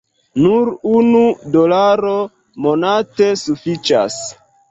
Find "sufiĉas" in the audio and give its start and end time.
3.45-4.19